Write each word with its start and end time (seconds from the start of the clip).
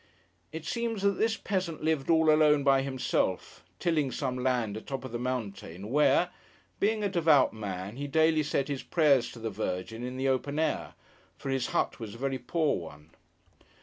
It 0.51 0.65
seems 0.65 1.03
that 1.03 1.19
this 1.19 1.37
peasant 1.37 1.83
lived 1.83 2.09
all 2.09 2.31
alone 2.33 2.63
by 2.63 2.81
himself, 2.81 3.63
tilling 3.77 4.11
some 4.11 4.35
land 4.39 4.75
atop 4.75 5.05
of 5.05 5.11
the 5.11 5.19
mountain, 5.19 5.91
where, 5.91 6.31
being 6.79 7.03
a 7.03 7.07
devout 7.07 7.53
man, 7.53 7.97
he 7.97 8.07
daily 8.07 8.41
said 8.41 8.67
his 8.67 8.81
prayers 8.81 9.31
to 9.33 9.37
the 9.37 9.51
Virgin 9.51 10.01
in 10.03 10.17
the 10.17 10.27
open 10.27 10.57
air; 10.57 10.95
for 11.37 11.51
his 11.51 11.67
hut 11.67 11.99
was 11.99 12.15
a 12.15 12.17
very 12.17 12.39
poor 12.39 12.79
one. 12.79 13.11